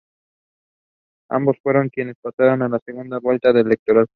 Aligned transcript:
Ambos 1.29 1.57
fueron 1.61 1.89
quienes 1.89 2.15
pasaron 2.19 2.63
a 2.63 2.69
la 2.69 2.79
segunda 2.87 3.19
vuelta 3.19 3.51
electoral. 3.51 4.07